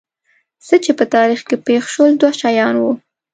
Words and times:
څه 0.65 0.75
چې 0.83 0.91
په 0.99 1.05
تاریخ 1.15 1.39
کې 1.49 1.57
پېښ 1.67 1.83
شول 1.93 2.11
دوه 2.21 2.31
شیان 2.41 2.75
وو. 2.79 2.91